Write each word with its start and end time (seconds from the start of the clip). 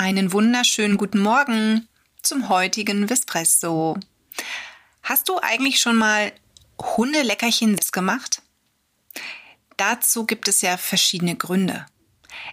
Einen 0.00 0.32
wunderschönen 0.32 0.96
guten 0.96 1.18
Morgen 1.18 1.88
zum 2.22 2.48
heutigen 2.48 3.08
Vespresso. 3.08 3.98
Hast 5.02 5.28
du 5.28 5.40
eigentlich 5.42 5.80
schon 5.80 5.96
mal 5.96 6.32
Hundeleckerchen 6.80 7.76
gemacht? 7.90 8.40
Dazu 9.76 10.24
gibt 10.24 10.46
es 10.46 10.62
ja 10.62 10.76
verschiedene 10.76 11.34
Gründe. 11.34 11.84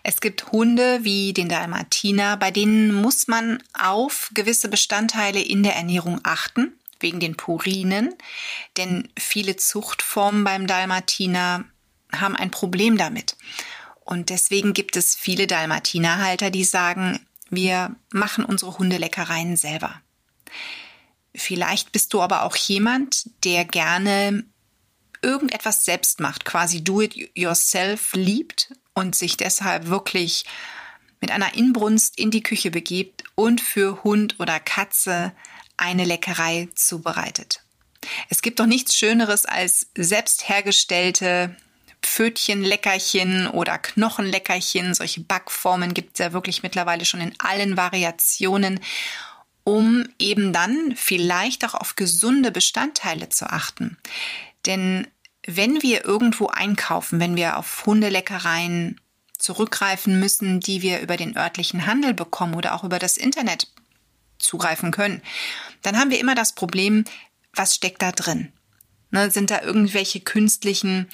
Es 0.01 0.21
gibt 0.21 0.51
Hunde 0.51 1.03
wie 1.03 1.33
den 1.33 1.47
Dalmatiner, 1.47 2.35
bei 2.35 2.49
denen 2.49 2.91
muss 2.91 3.27
man 3.27 3.61
auf 3.79 4.31
gewisse 4.33 4.67
Bestandteile 4.67 5.39
in 5.39 5.61
der 5.61 5.75
Ernährung 5.75 6.21
achten, 6.23 6.73
wegen 6.99 7.19
den 7.19 7.37
Purinen, 7.37 8.15
denn 8.75 9.07
viele 9.19 9.55
Zuchtformen 9.55 10.43
beim 10.43 10.65
Dalmatiner 10.65 11.63
haben 12.11 12.35
ein 12.35 12.49
Problem 12.49 12.97
damit. 12.97 13.37
Und 14.03 14.31
deswegen 14.31 14.73
gibt 14.73 14.97
es 14.97 15.15
viele 15.15 15.45
Dalmatinerhalter, 15.45 16.49
die 16.49 16.63
sagen, 16.63 17.19
wir 17.49 17.95
machen 18.11 18.45
unsere 18.45 18.77
Hundeleckereien 18.77 19.55
selber. 19.55 20.01
Vielleicht 21.33 21.91
bist 21.91 22.13
du 22.13 22.21
aber 22.21 22.43
auch 22.43 22.55
jemand, 22.55 23.29
der 23.43 23.65
gerne 23.65 24.45
irgendetwas 25.21 25.83
selbst 25.83 26.19
macht, 26.19 26.45
quasi 26.45 26.83
do 26.83 27.01
it 27.01 27.15
yourself 27.35 28.13
liebt 28.13 28.73
und 28.93 29.15
sich 29.15 29.37
deshalb 29.37 29.87
wirklich 29.87 30.45
mit 31.19 31.31
einer 31.31 31.55
Inbrunst 31.55 32.17
in 32.17 32.31
die 32.31 32.43
Küche 32.43 32.71
begibt 32.71 33.23
und 33.35 33.59
für 33.59 34.03
Hund 34.03 34.39
oder 34.39 34.59
Katze 34.59 35.33
eine 35.77 36.05
Leckerei 36.05 36.69
zubereitet. 36.75 37.61
Es 38.29 38.41
gibt 38.41 38.59
doch 38.59 38.67
nichts 38.67 38.95
Schöneres 38.95 39.45
als 39.45 39.87
selbst 39.97 40.47
hergestellte 40.47 41.55
Pfötchenleckerchen 42.15 43.47
oder 43.47 43.77
Knochenleckerchen. 43.77 44.93
Solche 44.93 45.19
Backformen 45.19 45.93
gibt 45.93 46.13
es 46.13 46.19
ja 46.19 46.31
wirklich 46.31 46.63
mittlerweile 46.63 47.03
schon 47.03 47.19
in 47.19 47.33
allen 47.39 47.75
Variationen, 47.75 48.79
um 49.65 50.07
eben 50.17 50.53
dann 50.53 50.93
vielleicht 50.95 51.65
auch 51.65 51.73
auf 51.73 51.97
gesunde 51.97 52.51
Bestandteile 52.51 53.27
zu 53.27 53.49
achten. 53.49 53.97
Denn 54.65 55.07
wenn 55.45 55.81
wir 55.81 56.05
irgendwo 56.05 56.47
einkaufen, 56.47 57.19
wenn 57.19 57.35
wir 57.35 57.57
auf 57.57 57.85
Hundeleckereien 57.85 59.01
zurückgreifen 59.37 60.17
müssen, 60.17 60.61
die 60.61 60.81
wir 60.81 61.01
über 61.01 61.17
den 61.17 61.35
örtlichen 61.35 61.85
Handel 61.85 62.13
bekommen 62.13 62.55
oder 62.55 62.75
auch 62.75 62.85
über 62.85 62.97
das 62.97 63.17
Internet 63.17 63.67
zugreifen 64.39 64.91
können, 64.91 65.21
dann 65.81 65.99
haben 65.99 66.11
wir 66.11 66.19
immer 66.21 66.33
das 66.35 66.53
Problem, 66.53 67.03
was 67.53 67.75
steckt 67.75 68.01
da 68.01 68.13
drin? 68.13 68.53
Ne, 69.11 69.29
sind 69.31 69.51
da 69.51 69.61
irgendwelche 69.61 70.21
künstlichen 70.21 71.09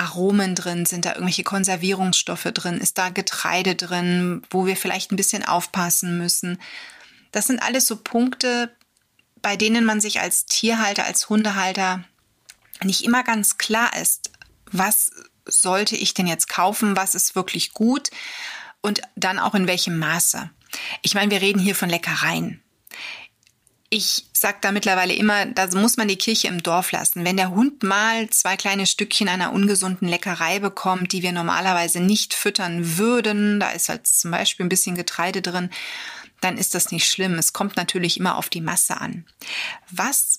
Aromen 0.00 0.54
drin? 0.54 0.86
Sind 0.86 1.04
da 1.04 1.10
irgendwelche 1.10 1.44
Konservierungsstoffe 1.44 2.48
drin? 2.54 2.78
Ist 2.78 2.96
da 2.96 3.10
Getreide 3.10 3.74
drin, 3.74 4.42
wo 4.50 4.64
wir 4.64 4.76
vielleicht 4.76 5.12
ein 5.12 5.16
bisschen 5.16 5.44
aufpassen 5.44 6.16
müssen? 6.16 6.58
Das 7.32 7.46
sind 7.46 7.62
alles 7.62 7.86
so 7.86 7.96
Punkte, 7.96 8.74
bei 9.42 9.56
denen 9.56 9.84
man 9.84 10.00
sich 10.00 10.20
als 10.20 10.46
Tierhalter, 10.46 11.04
als 11.04 11.28
Hundehalter 11.28 12.02
nicht 12.82 13.04
immer 13.04 13.22
ganz 13.22 13.58
klar 13.58 13.94
ist, 14.00 14.30
was 14.72 15.10
sollte 15.44 15.96
ich 15.96 16.14
denn 16.14 16.26
jetzt 16.26 16.48
kaufen, 16.48 16.96
was 16.96 17.14
ist 17.14 17.34
wirklich 17.34 17.74
gut 17.74 18.10
und 18.80 19.02
dann 19.16 19.38
auch 19.38 19.54
in 19.54 19.68
welchem 19.68 19.98
Maße. 19.98 20.48
Ich 21.02 21.14
meine, 21.14 21.30
wir 21.30 21.42
reden 21.42 21.58
hier 21.58 21.74
von 21.74 21.90
Leckereien. 21.90 22.62
Ich 23.92 24.26
sage 24.32 24.58
da 24.60 24.70
mittlerweile 24.70 25.12
immer, 25.14 25.46
da 25.46 25.66
muss 25.74 25.96
man 25.96 26.06
die 26.06 26.16
Kirche 26.16 26.46
im 26.46 26.62
Dorf 26.62 26.92
lassen. 26.92 27.24
Wenn 27.24 27.36
der 27.36 27.50
Hund 27.50 27.82
mal 27.82 28.30
zwei 28.30 28.56
kleine 28.56 28.86
Stückchen 28.86 29.28
einer 29.28 29.52
ungesunden 29.52 30.06
Leckerei 30.06 30.60
bekommt, 30.60 31.10
die 31.12 31.24
wir 31.24 31.32
normalerweise 31.32 31.98
nicht 31.98 32.32
füttern 32.32 32.98
würden, 32.98 33.58
da 33.58 33.70
ist 33.70 33.88
halt 33.88 34.06
zum 34.06 34.30
Beispiel 34.30 34.64
ein 34.64 34.68
bisschen 34.68 34.94
Getreide 34.94 35.42
drin, 35.42 35.70
dann 36.40 36.56
ist 36.56 36.76
das 36.76 36.92
nicht 36.92 37.08
schlimm. 37.08 37.34
Es 37.34 37.52
kommt 37.52 37.76
natürlich 37.76 38.16
immer 38.16 38.36
auf 38.36 38.48
die 38.48 38.60
Masse 38.60 39.00
an. 39.00 39.26
Was 39.90 40.38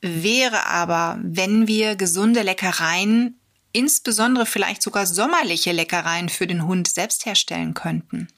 wäre 0.00 0.66
aber, 0.66 1.18
wenn 1.24 1.66
wir 1.66 1.96
gesunde 1.96 2.42
Leckereien, 2.42 3.40
insbesondere 3.72 4.46
vielleicht 4.46 4.80
sogar 4.80 5.06
sommerliche 5.06 5.72
Leckereien 5.72 6.28
für 6.28 6.46
den 6.46 6.66
Hund 6.68 6.86
selbst 6.86 7.26
herstellen 7.26 7.74
könnten? 7.74 8.28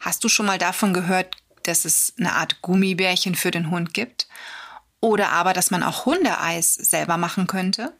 Hast 0.00 0.24
du 0.24 0.30
schon 0.30 0.46
mal 0.46 0.58
davon 0.58 0.94
gehört, 0.94 1.36
dass 1.68 1.84
es 1.84 2.12
eine 2.18 2.34
Art 2.34 2.62
Gummibärchen 2.62 3.34
für 3.34 3.50
den 3.50 3.70
Hund 3.70 3.94
gibt. 3.94 4.28
Oder 5.00 5.30
aber, 5.30 5.52
dass 5.52 5.70
man 5.70 5.82
auch 5.82 6.06
Hundeeis 6.06 6.74
selber 6.74 7.16
machen 7.16 7.46
könnte. 7.46 7.92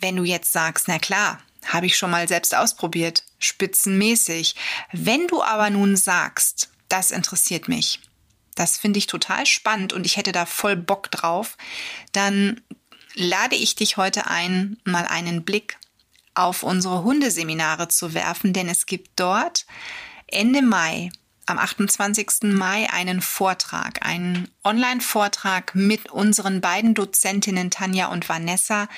Wenn 0.00 0.16
du 0.16 0.24
jetzt 0.24 0.52
sagst, 0.52 0.88
na 0.88 0.98
klar, 0.98 1.40
habe 1.66 1.86
ich 1.86 1.96
schon 1.96 2.10
mal 2.10 2.28
selbst 2.28 2.54
ausprobiert, 2.54 3.24
spitzenmäßig. 3.38 4.54
Wenn 4.92 5.26
du 5.26 5.42
aber 5.42 5.70
nun 5.70 5.96
sagst, 5.96 6.70
das 6.88 7.10
interessiert 7.10 7.68
mich, 7.68 8.00
das 8.54 8.78
finde 8.78 8.98
ich 8.98 9.06
total 9.06 9.46
spannend 9.46 9.92
und 9.92 10.06
ich 10.06 10.16
hätte 10.16 10.32
da 10.32 10.46
voll 10.46 10.76
Bock 10.76 11.10
drauf, 11.10 11.56
dann 12.12 12.60
lade 13.14 13.56
ich 13.56 13.76
dich 13.76 13.96
heute 13.96 14.26
ein, 14.26 14.78
mal 14.84 15.06
einen 15.06 15.44
Blick 15.44 15.78
auf 16.34 16.62
unsere 16.62 17.04
Hundeseminare 17.04 17.88
zu 17.88 18.14
werfen, 18.14 18.52
denn 18.52 18.68
es 18.68 18.86
gibt 18.86 19.10
dort 19.16 19.66
Ende 20.26 20.62
Mai 20.62 21.10
am 21.46 21.58
28. 21.58 22.44
Mai 22.54 22.88
einen 22.90 23.20
Vortrag, 23.20 24.04
einen 24.04 24.48
Online-Vortrag 24.62 25.74
mit 25.74 26.10
unseren 26.10 26.60
beiden 26.60 26.94
Dozentinnen 26.94 27.70
Tanja 27.70 28.06
und 28.08 28.28
Vanessa, 28.28 28.88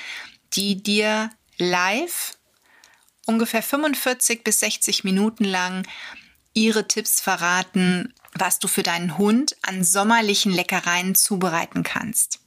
die 0.54 0.82
dir 0.82 1.30
live 1.58 2.36
ungefähr 3.26 3.62
45 3.62 4.44
bis 4.44 4.60
60 4.60 5.04
Minuten 5.04 5.44
lang 5.44 5.86
ihre 6.54 6.88
Tipps 6.88 7.20
verraten, 7.20 8.14
was 8.34 8.58
du 8.58 8.68
für 8.68 8.82
deinen 8.82 9.18
Hund 9.18 9.56
an 9.62 9.84
sommerlichen 9.84 10.52
Leckereien 10.52 11.14
zubereiten 11.14 11.82
kannst. 11.82 12.40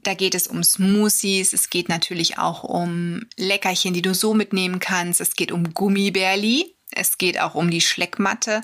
Da 0.00 0.14
geht 0.14 0.34
es 0.34 0.46
um 0.46 0.62
Smoothies, 0.62 1.52
es 1.52 1.70
geht 1.70 1.88
natürlich 1.88 2.38
auch 2.38 2.62
um 2.62 3.22
Leckerchen, 3.36 3.94
die 3.94 4.02
du 4.02 4.14
so 4.14 4.34
mitnehmen 4.34 4.78
kannst, 4.78 5.20
es 5.20 5.34
geht 5.34 5.50
um 5.50 5.74
Gummibärli, 5.74 6.76
es 6.90 7.18
geht 7.18 7.40
auch 7.40 7.54
um 7.54 7.70
die 7.70 7.80
Schleckmatte 7.80 8.62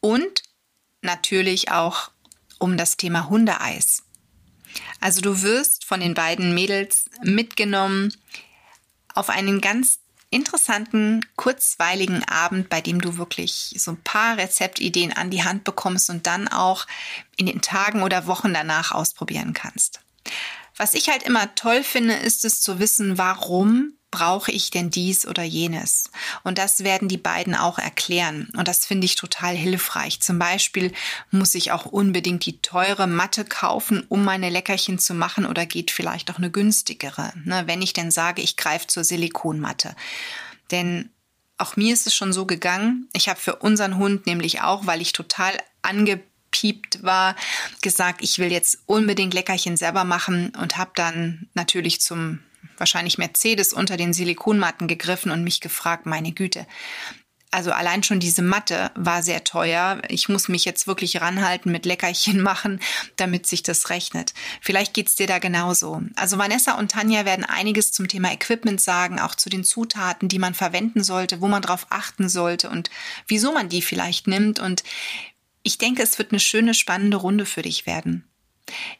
und 0.00 0.42
natürlich 1.02 1.70
auch 1.70 2.10
um 2.58 2.76
das 2.76 2.96
Thema 2.96 3.28
Hundeeis. 3.28 4.02
Also 5.00 5.20
du 5.20 5.42
wirst 5.42 5.84
von 5.84 6.00
den 6.00 6.14
beiden 6.14 6.54
Mädels 6.54 7.08
mitgenommen 7.22 8.12
auf 9.14 9.30
einen 9.30 9.60
ganz 9.60 10.00
interessanten, 10.30 11.24
kurzweiligen 11.36 12.22
Abend, 12.24 12.68
bei 12.68 12.80
dem 12.80 13.00
du 13.00 13.16
wirklich 13.16 13.74
so 13.78 13.92
ein 13.92 14.02
paar 14.02 14.36
Rezeptideen 14.36 15.12
an 15.12 15.30
die 15.30 15.44
Hand 15.44 15.64
bekommst 15.64 16.10
und 16.10 16.26
dann 16.26 16.48
auch 16.48 16.86
in 17.36 17.46
den 17.46 17.62
Tagen 17.62 18.02
oder 18.02 18.26
Wochen 18.26 18.52
danach 18.52 18.92
ausprobieren 18.92 19.54
kannst. 19.54 20.00
Was 20.76 20.94
ich 20.94 21.08
halt 21.08 21.22
immer 21.22 21.54
toll 21.54 21.82
finde, 21.82 22.14
ist 22.14 22.44
es 22.44 22.60
zu 22.60 22.78
wissen, 22.78 23.16
warum 23.16 23.97
brauche 24.10 24.50
ich 24.50 24.70
denn 24.70 24.90
dies 24.90 25.26
oder 25.26 25.42
jenes? 25.42 26.10
Und 26.42 26.58
das 26.58 26.84
werden 26.84 27.08
die 27.08 27.18
beiden 27.18 27.54
auch 27.54 27.78
erklären. 27.78 28.48
Und 28.56 28.68
das 28.68 28.86
finde 28.86 29.04
ich 29.04 29.16
total 29.16 29.54
hilfreich. 29.54 30.20
Zum 30.20 30.38
Beispiel 30.38 30.92
muss 31.30 31.54
ich 31.54 31.72
auch 31.72 31.86
unbedingt 31.86 32.46
die 32.46 32.60
teure 32.60 33.06
Matte 33.06 33.44
kaufen, 33.44 34.04
um 34.08 34.24
meine 34.24 34.50
Leckerchen 34.50 34.98
zu 34.98 35.14
machen 35.14 35.44
oder 35.44 35.66
geht 35.66 35.90
vielleicht 35.90 36.30
auch 36.30 36.38
eine 36.38 36.50
günstigere, 36.50 37.32
ne, 37.44 37.64
wenn 37.66 37.82
ich 37.82 37.92
denn 37.92 38.10
sage, 38.10 38.42
ich 38.42 38.56
greife 38.56 38.86
zur 38.86 39.04
Silikonmatte. 39.04 39.94
Denn 40.70 41.10
auch 41.58 41.76
mir 41.76 41.92
ist 41.92 42.06
es 42.06 42.14
schon 42.14 42.32
so 42.32 42.46
gegangen. 42.46 43.08
Ich 43.12 43.28
habe 43.28 43.40
für 43.40 43.56
unseren 43.56 43.96
Hund 43.96 44.26
nämlich 44.26 44.62
auch, 44.62 44.86
weil 44.86 45.02
ich 45.02 45.12
total 45.12 45.52
angepiept 45.82 47.02
war, 47.02 47.34
gesagt, 47.82 48.22
ich 48.22 48.38
will 48.38 48.52
jetzt 48.52 48.78
unbedingt 48.86 49.34
Leckerchen 49.34 49.76
selber 49.76 50.04
machen 50.04 50.54
und 50.60 50.76
habe 50.76 50.92
dann 50.94 51.48
natürlich 51.54 52.00
zum 52.00 52.38
wahrscheinlich 52.80 53.18
Mercedes 53.18 53.72
unter 53.72 53.96
den 53.96 54.12
Silikonmatten 54.12 54.88
gegriffen 54.88 55.30
und 55.30 55.44
mich 55.44 55.60
gefragt, 55.60 56.06
meine 56.06 56.32
Güte. 56.32 56.66
Also 57.50 57.72
allein 57.72 58.02
schon 58.02 58.20
diese 58.20 58.42
Matte 58.42 58.90
war 58.94 59.22
sehr 59.22 59.42
teuer. 59.42 60.02
Ich 60.08 60.28
muss 60.28 60.48
mich 60.48 60.66
jetzt 60.66 60.86
wirklich 60.86 61.20
ranhalten 61.20 61.72
mit 61.72 61.86
Leckerchen 61.86 62.42
machen, 62.42 62.80
damit 63.16 63.46
sich 63.46 63.62
das 63.62 63.88
rechnet. 63.88 64.34
Vielleicht 64.60 64.92
geht's 64.92 65.14
dir 65.14 65.26
da 65.26 65.38
genauso. 65.38 66.02
Also 66.16 66.36
Vanessa 66.36 66.72
und 66.78 66.90
Tanja 66.90 67.24
werden 67.24 67.44
einiges 67.44 67.90
zum 67.92 68.06
Thema 68.06 68.32
Equipment 68.32 68.80
sagen, 68.80 69.18
auch 69.18 69.34
zu 69.34 69.48
den 69.48 69.64
Zutaten, 69.64 70.28
die 70.28 70.38
man 70.38 70.52
verwenden 70.52 71.02
sollte, 71.02 71.40
wo 71.40 71.48
man 71.48 71.62
drauf 71.62 71.86
achten 71.88 72.28
sollte 72.28 72.68
und 72.68 72.90
wieso 73.26 73.52
man 73.52 73.70
die 73.70 73.82
vielleicht 73.82 74.26
nimmt. 74.26 74.60
Und 74.60 74.84
ich 75.62 75.78
denke, 75.78 76.02
es 76.02 76.18
wird 76.18 76.32
eine 76.32 76.40
schöne, 76.40 76.74
spannende 76.74 77.16
Runde 77.16 77.46
für 77.46 77.62
dich 77.62 77.86
werden. 77.86 78.27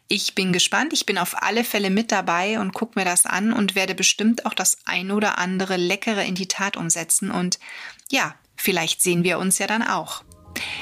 Ich 0.09 0.35
bin 0.35 0.53
gespannt. 0.53 0.93
Ich 0.93 1.07
bin 1.07 1.19
auf 1.19 1.43
alle 1.43 1.65
Fälle 1.65 1.91
mit 1.91 2.13
dabei 2.13 2.61
und 2.61 2.73
gucke 2.73 2.99
mir 2.99 3.05
das 3.05 3.27
an 3.27 3.53
und 3.53 3.75
werde 3.75 3.95
bestimmt 3.95 4.47
auch 4.47 4.55
das 4.55 4.79
ein 4.85 5.11
oder 5.11 5.39
andere 5.39 5.77
Leckere 5.77 6.25
in 6.25 6.35
die 6.35 6.49
Tat 6.49 6.77
umsetzen. 6.77 7.31
Und 7.31 7.59
ja, 8.11 8.35
vielleicht 8.57 9.03
sehen 9.03 9.25
wir 9.25 9.39
uns 9.39 9.59
ja 9.59 9.67
dann 9.67 9.83
auch. 9.83 10.23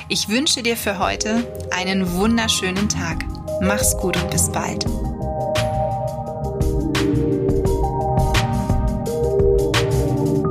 Ich 0.09 0.29
wünsche 0.29 0.63
dir 0.63 0.77
für 0.77 0.99
heute 0.99 1.69
einen 1.71 2.13
wunderschönen 2.13 2.89
Tag. 2.89 3.25
Mach's 3.61 3.97
gut 3.97 4.17
und 4.17 4.31
bis 4.31 4.51
bald. 4.51 4.85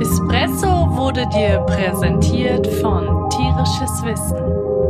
Espresso 0.02 0.68
wurde 0.96 1.28
dir 1.30 1.60
präsentiert 1.62 2.68
von 2.82 3.30
Tierisches 3.30 4.04
Wissen 4.04 4.85